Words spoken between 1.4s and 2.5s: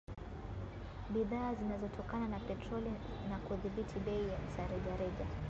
zinazotokana na